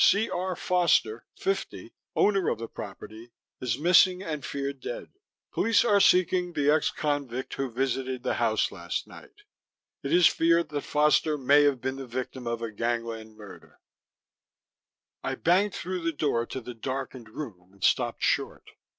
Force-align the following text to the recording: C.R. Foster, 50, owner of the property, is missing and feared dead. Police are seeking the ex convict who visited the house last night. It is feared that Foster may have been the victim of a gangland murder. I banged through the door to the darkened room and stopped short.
C.R. 0.03 0.55
Foster, 0.55 1.25
50, 1.37 1.93
owner 2.15 2.49
of 2.49 2.57
the 2.57 2.67
property, 2.67 3.29
is 3.61 3.77
missing 3.77 4.23
and 4.23 4.43
feared 4.43 4.79
dead. 4.79 5.11
Police 5.53 5.85
are 5.85 5.99
seeking 5.99 6.53
the 6.53 6.71
ex 6.71 6.89
convict 6.89 7.53
who 7.53 7.69
visited 7.69 8.23
the 8.23 8.33
house 8.41 8.71
last 8.71 9.05
night. 9.05 9.43
It 10.01 10.11
is 10.11 10.25
feared 10.25 10.69
that 10.69 10.81
Foster 10.81 11.37
may 11.37 11.65
have 11.65 11.81
been 11.81 11.97
the 11.97 12.07
victim 12.07 12.47
of 12.47 12.63
a 12.63 12.71
gangland 12.71 13.37
murder. 13.37 13.79
I 15.23 15.35
banged 15.35 15.75
through 15.75 16.01
the 16.01 16.11
door 16.11 16.47
to 16.47 16.61
the 16.61 16.73
darkened 16.73 17.29
room 17.29 17.69
and 17.71 17.83
stopped 17.83 18.23
short. 18.23 18.71